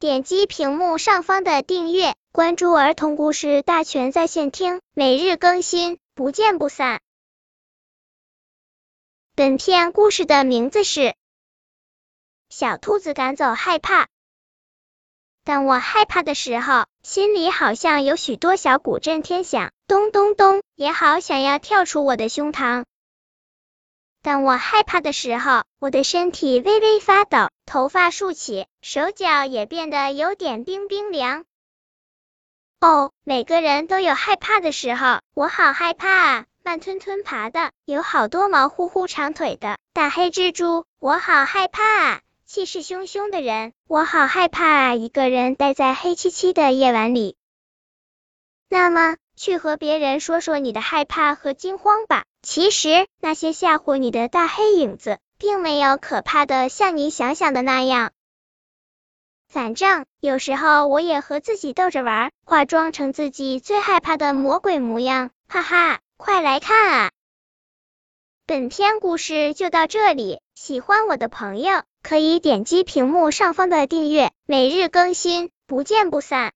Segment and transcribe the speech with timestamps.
[0.00, 7.00] 点击屏幕上方的订阅，关注儿童故事大全在线听，每日更新，不见不散。
[9.34, 11.00] 本片故事的名字是
[12.48, 14.04] 《小兔子赶走害怕》。
[15.42, 22.84] 当我害怕的时候，心里好像有许多小鼓震天响，咚咚咚，也好想要跳出我的胸膛。
[24.28, 31.46] 当我害怕的时候，我的身体微微发抖，头发竖起，手脚也变得有点冰冰凉。
[32.78, 36.44] 哦，每个人都有害怕的时候，我好害怕啊！
[36.62, 42.20] 慢吞吞爬的，有好多毛乎乎长腿的大黑蜘蛛，我好害怕啊！
[42.44, 44.94] 气势汹汹的人，我好害怕啊！
[44.94, 47.38] 一个人待在黑漆漆的夜晚里。
[48.68, 52.24] 那么，去和别人说说你的害怕和惊慌吧。
[52.50, 58.10] 其实那些吓唬你的大黑影子，并没有可怕的像你想想的那样。
[59.50, 67.10] 反正有时候我也和自己逗着玩，化妆成自己最害怕的魔鬼模样，哈哈，快来看啊！
[68.46, 76.46] 本篇故事就到这里，喜欢我的朋友可以点击屏幕上方的订阅，每日更新，不见不散。